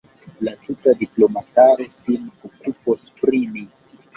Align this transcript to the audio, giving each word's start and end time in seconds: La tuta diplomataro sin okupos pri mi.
La 0.45 0.55
tuta 0.61 0.95
diplomataro 1.01 1.85
sin 2.07 2.25
okupos 2.51 3.07
pri 3.21 3.47
mi. 3.55 3.67